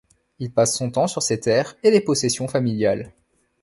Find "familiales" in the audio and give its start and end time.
2.47-3.13